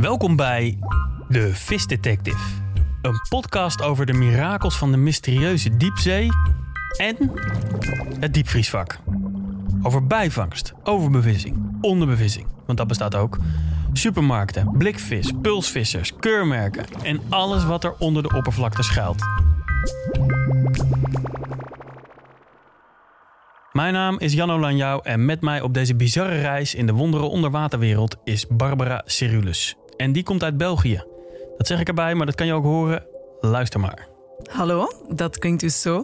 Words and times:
Welkom 0.00 0.36
bij 0.36 0.78
De 1.28 1.54
Vis 1.54 1.86
Detective. 1.86 2.38
Een 3.02 3.20
podcast 3.28 3.82
over 3.82 4.06
de 4.06 4.12
mirakels 4.12 4.78
van 4.78 4.90
de 4.90 4.96
mysterieuze 4.96 5.76
diepzee 5.76 6.28
en 6.96 7.32
het 8.20 8.34
diepvriesvak. 8.34 8.98
Over 9.82 10.06
bijvangst, 10.06 10.72
overbevissing, 10.82 11.78
onderbevissing, 11.80 12.46
want 12.66 12.78
dat 12.78 12.86
bestaat 12.86 13.14
ook. 13.14 13.38
Supermarkten, 13.92 14.70
blikvis, 14.72 15.32
pulsvissers, 15.42 16.16
keurmerken 16.16 16.84
en 17.02 17.20
alles 17.28 17.64
wat 17.64 17.84
er 17.84 17.94
onder 17.98 18.22
de 18.22 18.36
oppervlakte 18.36 18.82
schuilt. 18.82 19.22
Mijn 23.72 23.92
naam 23.92 24.18
is 24.18 24.32
Jan 24.32 24.50
Olanjou 24.50 25.00
en 25.02 25.24
met 25.24 25.40
mij 25.40 25.60
op 25.60 25.74
deze 25.74 25.94
bizarre 25.94 26.40
reis 26.40 26.74
in 26.74 26.86
de 26.86 26.92
wondere 26.92 27.24
onderwaterwereld 27.24 28.16
is 28.24 28.46
Barbara 28.46 29.02
Cyrulus. 29.04 29.76
En 30.00 30.12
die 30.12 30.22
komt 30.22 30.42
uit 30.42 30.56
België. 30.56 31.04
Dat 31.56 31.66
zeg 31.66 31.80
ik 31.80 31.88
erbij, 31.88 32.14
maar 32.14 32.26
dat 32.26 32.34
kan 32.34 32.46
je 32.46 32.52
ook 32.52 32.64
horen. 32.64 33.04
Luister 33.40 33.80
maar. 33.80 34.08
Hallo, 34.50 34.88
dat 35.08 35.38
klinkt 35.38 35.60
dus 35.60 35.80
zo. 35.80 36.02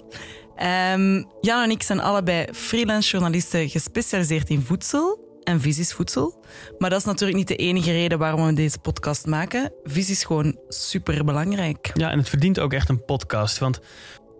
Ehm, 0.56 1.22
Jan 1.40 1.62
en 1.62 1.70
ik 1.70 1.82
zijn 1.82 2.00
allebei 2.00 2.46
freelance 2.52 3.10
journalisten 3.10 3.68
gespecialiseerd 3.68 4.48
in 4.48 4.62
voedsel. 4.62 5.24
En 5.42 5.60
vis 5.60 5.78
is 5.78 5.92
voedsel. 5.92 6.44
Maar 6.78 6.90
dat 6.90 6.98
is 6.98 7.04
natuurlijk 7.04 7.38
niet 7.38 7.48
de 7.48 7.56
enige 7.56 7.92
reden 7.92 8.18
waarom 8.18 8.46
we 8.46 8.52
deze 8.52 8.78
podcast 8.78 9.26
maken. 9.26 9.72
Vis 9.84 10.10
is 10.10 10.24
gewoon 10.24 10.58
super 10.68 11.24
belangrijk. 11.24 11.90
Ja, 11.94 12.10
en 12.10 12.18
het 12.18 12.28
verdient 12.28 12.60
ook 12.60 12.72
echt 12.72 12.88
een 12.88 13.04
podcast. 13.04 13.58
Want 13.58 13.80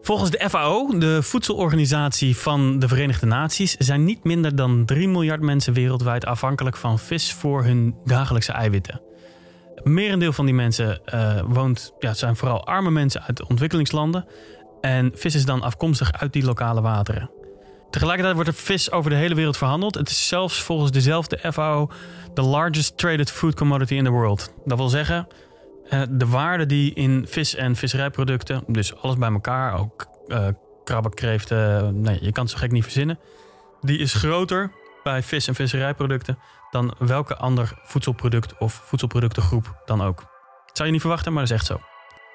volgens 0.03 0.31
de 0.31 0.49
FAO, 0.49 0.99
de 0.99 1.23
voedselorganisatie 1.23 2.37
van 2.37 2.79
de 2.79 2.89
Verenigde 2.89 3.27
Naties, 3.27 3.77
zijn 3.77 4.05
niet 4.05 4.25
minder 4.25 4.57
dan 4.57 4.85
3 4.85 5.09
miljard 5.09 5.41
mensen 5.41 5.73
wereldwijd 5.73 6.25
afhankelijk 6.25 6.77
van 6.77 6.99
vis 6.99 7.33
voor 7.33 7.65
hun 7.65 7.95
dagelijkse 8.05 8.53
eiwitten. 8.53 9.15
Merendeel 9.89 10.33
van 10.33 10.45
die 10.45 10.55
mensen 10.55 11.01
uh, 11.15 11.41
woont, 11.47 11.93
ja, 11.99 12.15
zijn 12.15 12.37
vooral 12.37 12.67
arme 12.67 12.91
mensen 12.91 13.23
uit 13.23 13.47
ontwikkelingslanden. 13.47 14.27
En 14.81 15.11
vis 15.15 15.35
is 15.35 15.45
dan 15.45 15.63
afkomstig 15.63 16.13
uit 16.13 16.33
die 16.33 16.45
lokale 16.45 16.81
wateren. 16.81 17.31
Tegelijkertijd 17.91 18.35
wordt 18.35 18.51
er 18.51 18.57
vis 18.57 18.91
over 18.91 19.11
de 19.11 19.17
hele 19.17 19.35
wereld 19.35 19.57
verhandeld. 19.57 19.95
Het 19.95 20.09
is 20.09 20.29
zelfs 20.29 20.63
volgens 20.63 20.91
dezelfde 20.91 21.53
FAO 21.53 21.91
de 22.35 22.43
largest 22.43 22.99
traded 22.99 23.31
food 23.31 23.55
commodity 23.55 23.95
in 23.95 24.05
the 24.05 24.11
world. 24.11 24.53
Dat 24.65 24.79
wil 24.79 24.89
zeggen, 24.89 25.29
uh, 25.91 26.03
de 26.11 26.27
waarde 26.27 26.67
die 26.67 26.95
in 26.95 27.27
vis 27.29 27.55
en 27.55 27.77
visserijproducten, 27.77 28.63
dus 28.67 28.97
alles 28.97 29.17
bij 29.17 29.31
elkaar, 29.31 29.79
ook 29.79 30.07
uh, 30.27 30.47
krabben, 30.85 31.15
kreeften, 31.15 32.01
nee, 32.01 32.19
je 32.21 32.33
kan 32.33 32.43
het 32.43 32.53
zo 32.53 32.59
gek 32.59 32.73
niet 32.73 32.83
verzinnen, 32.83 33.19
die 33.81 33.99
is 33.99 34.15
groter 34.15 34.73
bij 35.07 35.23
vis 35.23 35.49
en 35.49 35.55
visserijproducten 35.55 36.39
dan 36.71 36.95
welke 36.99 37.37
ander 37.37 37.79
voedselproduct 37.85 38.59
of 38.59 38.83
voedselproductengroep 38.85 39.83
dan 39.85 40.03
ook. 40.03 40.17
Dat 40.67 40.77
zou 40.77 40.87
je 40.87 40.93
niet 40.93 41.01
verwachten, 41.01 41.33
maar 41.33 41.43
dat 41.43 41.51
is 41.51 41.57
echt 41.57 41.67
zo. 41.67 41.81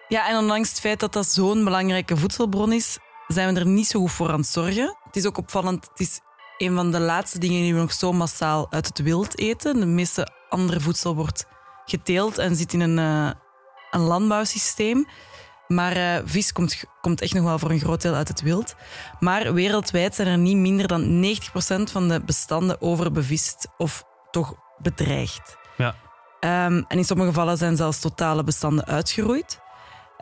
Ja, 0.08 0.30
en 0.30 0.38
ondanks 0.38 0.70
het 0.70 0.80
feit 0.80 1.00
dat 1.00 1.14
dat 1.14 1.28
zo'n 1.28 1.64
belangrijke 1.64 2.18
voedselbron 2.18 2.74
is, 2.74 2.98
zijn 3.28 3.54
we 3.54 3.60
er 3.60 3.66
niet 3.66 3.88
zo 3.88 4.00
goed 4.00 4.12
voor 4.12 4.32
aan 4.32 4.40
het 4.40 4.48
zorgen. 4.48 4.98
Het 5.04 5.16
is 5.16 5.26
ook 5.26 5.38
opvallend, 5.38 5.88
het 5.90 6.00
is 6.00 6.20
een 6.58 6.76
van 6.76 6.92
de 6.92 7.00
laatste 7.00 7.40
dingen 7.40 7.62
die 7.62 7.74
we 7.74 7.80
nog 7.80 7.94
zo 7.94 8.14
massaal 8.14 8.72
uit 8.72 8.88
het 8.88 9.02
wild 9.02 9.38
eten. 9.38 9.80
De 9.80 9.86
meeste 9.86 10.32
andere 10.50 10.80
voedsel 10.80 11.16
wordt 11.16 11.46
geteeld 11.86 12.38
en 12.38 12.56
zit 12.56 12.74
in 12.74 12.80
een, 12.80 12.98
uh, 12.98 13.32
een 13.92 14.02
landbouwsysteem. 14.02 15.08
Maar 15.72 15.98
uh, 15.98 16.16
vis 16.26 16.52
komt, 16.52 16.84
komt 17.02 17.22
echt 17.22 17.34
nog 17.34 17.44
wel 17.44 17.60
voor 17.60 17.72
een 17.72 17.80
groot 17.80 18.02
deel 18.02 18.14
uit 18.14 18.28
het 18.28 18.42
wild. 18.42 18.76
Maar 19.20 19.54
wereldwijd 19.54 20.16
zijn 20.16 20.28
er 20.28 20.38
niet 20.38 20.58
minder 20.58 20.88
dan 20.88 21.26
90% 21.26 21.92
van 21.92 22.08
de 22.08 22.22
bestanden 22.26 22.82
overbevist 22.82 23.68
of 23.78 24.04
toch 24.32 24.56
bedreigd. 24.78 25.58
Ja. 25.78 25.96
Um, 26.68 26.86
en 26.88 26.98
in 26.98 27.06
sommige 27.06 27.30
gevallen 27.30 27.58
zijn 27.58 27.76
zelfs 27.76 28.00
totale 28.00 28.44
bestanden 28.44 28.86
uitgeroeid. 28.86 29.60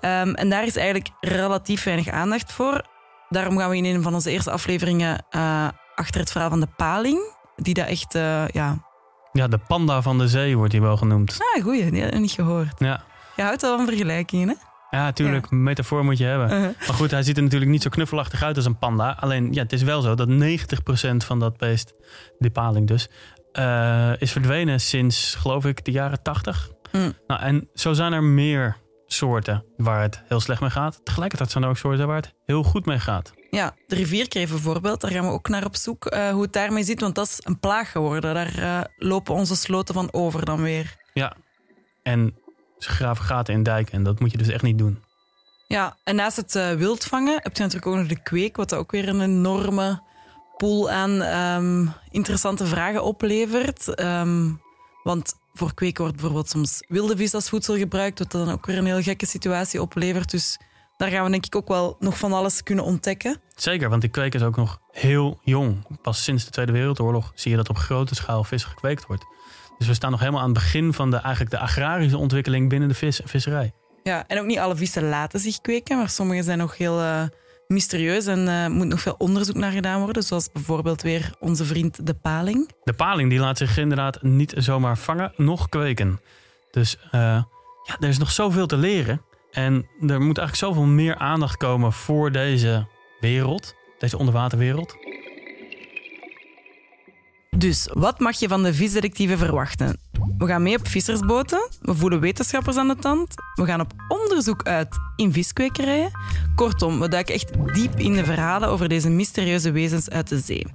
Um, 0.01 0.35
en 0.35 0.49
daar 0.49 0.65
is 0.65 0.75
eigenlijk 0.75 1.09
relatief 1.19 1.83
weinig 1.83 2.09
aandacht 2.09 2.53
voor. 2.53 2.85
Daarom 3.29 3.57
gaan 3.57 3.69
we 3.69 3.77
in 3.77 3.85
een 3.85 4.01
van 4.01 4.13
onze 4.13 4.31
eerste 4.31 4.51
afleveringen 4.51 5.25
uh, 5.31 5.67
achter 5.95 6.19
het 6.19 6.31
verhaal 6.31 6.49
van 6.49 6.59
de 6.59 6.69
paling. 6.75 7.35
Die 7.55 7.73
dat 7.73 7.87
echt, 7.87 8.15
uh, 8.15 8.47
ja... 8.47 8.87
Ja, 9.31 9.47
de 9.47 9.57
panda 9.57 10.01
van 10.01 10.17
de 10.17 10.27
zee 10.27 10.57
wordt 10.57 10.71
hij 10.71 10.81
wel 10.81 10.97
genoemd. 10.97 11.37
Ah, 11.55 11.63
goeie. 11.63 11.91
Die 11.91 12.01
ik 12.01 12.19
niet 12.19 12.31
gehoord. 12.31 12.79
Ja. 12.79 13.03
Je 13.35 13.41
houdt 13.41 13.61
wel 13.61 13.77
van 13.77 13.85
vergelijkingen, 13.85 14.47
hè? 14.47 14.55
Ja, 14.89 15.03
natuurlijk. 15.03 15.47
Ja. 15.49 15.57
metafoor 15.57 16.05
moet 16.05 16.17
je 16.17 16.23
hebben. 16.23 16.47
Uh 16.47 16.53
-huh. 16.53 16.87
Maar 16.87 16.95
goed, 16.95 17.11
hij 17.11 17.23
ziet 17.23 17.37
er 17.37 17.43
natuurlijk 17.43 17.71
niet 17.71 17.81
zo 17.81 17.89
knuffelachtig 17.89 18.43
uit 18.43 18.55
als 18.55 18.65
een 18.65 18.77
panda. 18.77 19.17
Alleen, 19.19 19.53
ja, 19.53 19.61
het 19.61 19.73
is 19.73 19.83
wel 19.83 20.01
zo 20.01 20.15
dat 20.15 20.29
90% 20.29 21.25
van 21.25 21.39
dat 21.39 21.57
beest, 21.57 21.93
die 22.39 22.51
paling 22.51 22.87
dus, 22.87 23.07
uh, 23.53 24.11
is 24.17 24.31
verdwenen 24.31 24.79
sinds, 24.79 25.35
geloof 25.35 25.65
ik, 25.65 25.85
de 25.85 25.91
jaren 25.91 26.21
80. 26.21 26.69
Mm. 26.91 27.13
Nou, 27.27 27.41
en 27.41 27.69
zo 27.73 27.93
zijn 27.93 28.13
er 28.13 28.23
meer 28.23 28.77
soorten 29.05 29.65
waar 29.77 30.01
het 30.01 30.23
heel 30.27 30.39
slecht 30.39 30.61
mee 30.61 30.69
gaat. 30.69 31.05
Tegelijkertijd 31.05 31.51
zijn 31.51 31.63
er 31.63 31.69
ook 31.69 31.77
soorten 31.77 32.07
waar 32.07 32.15
het 32.15 32.33
heel 32.45 32.63
goed 32.63 32.85
mee 32.85 32.99
gaat. 32.99 33.33
Ja, 33.49 33.75
de 33.87 33.95
rivierkreef 33.95 34.49
bijvoorbeeld, 34.49 35.01
daar 35.01 35.11
gaan 35.11 35.25
we 35.25 35.31
ook 35.31 35.47
naar 35.47 35.65
op 35.65 35.75
zoek 35.75 36.13
uh, 36.13 36.29
hoe 36.29 36.41
het 36.41 36.53
daarmee 36.53 36.83
zit, 36.83 36.99
want 36.99 37.15
dat 37.15 37.25
is 37.25 37.39
een 37.43 37.59
plaag 37.59 37.91
geworden. 37.91 38.33
Daar 38.33 38.59
uh, 38.59 38.81
lopen 38.97 39.33
onze 39.33 39.55
sloten 39.55 39.93
van 39.93 40.13
over 40.13 40.45
dan 40.45 40.61
weer. 40.61 40.95
Ja, 41.13 41.35
en 42.03 42.35
ze 42.79 42.89
graven 42.89 43.25
gaten 43.25 43.53
in 43.53 43.63
dijken 43.63 43.93
en 43.93 44.03
dat 44.03 44.19
moet 44.19 44.31
je 44.31 44.37
dus 44.37 44.47
echt 44.47 44.63
niet 44.63 44.77
doen. 44.77 45.03
Ja, 45.67 45.97
en 46.03 46.15
naast 46.15 46.37
het 46.37 46.55
uh, 46.55 46.71
wildvangen 46.71 47.39
heb 47.43 47.57
je 47.57 47.63
natuurlijk 47.63 47.91
ook 47.91 47.95
nog 47.95 48.07
de 48.07 48.21
kweek, 48.21 48.55
wat 48.55 48.73
ook 48.73 48.91
weer 48.91 49.09
een 49.09 49.21
enorme 49.21 50.01
pool 50.57 50.89
aan 50.91 51.21
um, 51.21 51.93
interessante 52.11 52.65
vragen 52.65 53.03
oplevert. 53.03 53.99
Um, 54.01 54.61
want 55.03 55.33
voor 55.53 55.73
kweken 55.73 56.01
wordt 56.01 56.15
bijvoorbeeld 56.15 56.49
soms 56.49 56.83
wilde 56.87 57.17
vis 57.17 57.33
als 57.33 57.49
voedsel 57.49 57.77
gebruikt, 57.77 58.19
wat 58.19 58.31
dan 58.31 58.51
ook 58.51 58.65
weer 58.65 58.77
een 58.77 58.85
heel 58.85 59.01
gekke 59.01 59.25
situatie 59.25 59.81
oplevert. 59.81 60.31
Dus 60.31 60.59
daar 60.97 61.09
gaan 61.09 61.23
we 61.23 61.31
denk 61.31 61.45
ik 61.45 61.55
ook 61.55 61.67
wel 61.67 61.95
nog 61.99 62.17
van 62.17 62.33
alles 62.33 62.63
kunnen 62.63 62.83
ontdekken. 62.85 63.41
Zeker, 63.55 63.89
want 63.89 64.01
die 64.01 64.09
kweek 64.09 64.35
is 64.35 64.43
ook 64.43 64.55
nog 64.55 64.79
heel 64.91 65.39
jong. 65.43 66.01
Pas 66.01 66.23
sinds 66.23 66.45
de 66.45 66.51
Tweede 66.51 66.71
Wereldoorlog 66.71 67.31
zie 67.35 67.51
je 67.51 67.57
dat 67.57 67.69
op 67.69 67.77
grote 67.77 68.15
schaal 68.15 68.43
vis 68.43 68.63
gekweekt 68.63 69.05
wordt. 69.05 69.25
Dus 69.79 69.87
we 69.87 69.93
staan 69.93 70.11
nog 70.11 70.19
helemaal 70.19 70.41
aan 70.41 70.49
het 70.49 70.57
begin 70.57 70.93
van 70.93 71.11
de, 71.11 71.17
eigenlijk 71.17 71.51
de 71.51 71.59
agrarische 71.59 72.17
ontwikkeling 72.17 72.69
binnen 72.69 72.89
de 72.89 72.95
vis 72.95 73.21
visserij. 73.25 73.73
Ja, 74.03 74.23
en 74.27 74.39
ook 74.39 74.45
niet 74.45 74.59
alle 74.59 74.75
vissen 74.75 75.09
laten 75.09 75.39
zich 75.39 75.61
kweken, 75.61 75.97
maar 75.97 76.09
sommige 76.09 76.43
zijn 76.43 76.57
nog 76.57 76.77
heel 76.77 76.99
uh, 77.01 77.23
mysterieus 77.67 78.25
en 78.25 78.47
uh, 78.47 78.67
moet 78.67 78.87
nog 78.87 79.01
veel 79.01 79.15
onderzoek 79.17 79.55
naar 79.55 79.71
gedaan 79.71 80.01
worden. 80.01 80.23
Zoals 80.23 80.51
bijvoorbeeld 80.51 81.01
weer 81.01 81.33
onze 81.39 81.65
vriend 81.65 82.05
de 82.05 82.13
paling. 82.13 82.71
De 82.83 82.93
paling 82.93 83.29
die 83.29 83.39
laat 83.39 83.57
zich 83.57 83.77
inderdaad 83.77 84.21
niet 84.21 84.53
zomaar 84.57 84.97
vangen, 84.97 85.33
noch 85.35 85.69
kweken. 85.69 86.21
Dus 86.71 86.97
uh, 87.05 87.11
ja, 87.83 87.97
er 87.99 88.07
is 88.07 88.17
nog 88.17 88.31
zoveel 88.31 88.67
te 88.67 88.77
leren. 88.77 89.21
En 89.51 89.73
er 89.99 90.21
moet 90.21 90.37
eigenlijk 90.37 90.55
zoveel 90.55 90.83
meer 90.85 91.15
aandacht 91.15 91.57
komen 91.57 91.93
voor 91.93 92.31
deze 92.31 92.87
wereld, 93.19 93.75
deze 93.99 94.17
onderwaterwereld. 94.17 94.95
Dus 97.59 97.89
wat 97.93 98.19
mag 98.19 98.39
je 98.39 98.47
van 98.47 98.63
de 98.63 98.73
visdetectieven 98.73 99.37
verwachten? 99.37 99.99
We 100.37 100.45
gaan 100.45 100.63
mee 100.63 100.77
op 100.77 100.87
vissersboten, 100.87 101.69
we 101.81 101.95
voelen 101.95 102.19
wetenschappers 102.19 102.77
aan 102.77 102.87
de 102.87 102.95
tand, 102.95 103.33
we 103.55 103.65
gaan 103.65 103.81
op 103.81 103.93
onderzoek 104.07 104.63
uit 104.63 104.97
in 105.15 105.33
viskwekerijen. 105.33 106.11
Kortom, 106.55 106.99
we 106.99 107.07
duiken 107.07 107.33
echt 107.33 107.73
diep 107.73 107.99
in 107.99 108.13
de 108.13 108.25
verhalen 108.25 108.69
over 108.69 108.89
deze 108.89 109.09
mysterieuze 109.09 109.71
wezens 109.71 110.09
uit 110.09 110.27
de 110.27 110.39
zee. 110.39 110.67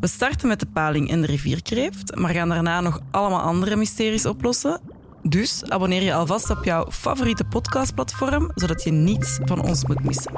We 0.00 0.06
starten 0.06 0.48
met 0.48 0.60
de 0.60 0.66
paling 0.66 1.10
en 1.10 1.20
de 1.20 1.26
rivierkreeft, 1.26 2.14
maar 2.14 2.30
gaan 2.30 2.48
daarna 2.48 2.80
nog 2.80 3.00
allemaal 3.10 3.40
andere 3.40 3.76
mysteries 3.76 4.26
oplossen. 4.26 4.80
Dus 5.22 5.64
abonneer 5.64 6.02
je 6.02 6.14
alvast 6.14 6.50
op 6.50 6.64
jouw 6.64 6.86
favoriete 6.90 7.44
podcastplatform, 7.44 8.50
zodat 8.54 8.82
je 8.82 8.90
niets 8.90 9.38
van 9.44 9.62
ons 9.62 9.86
moet 9.86 10.04
missen. 10.04 10.32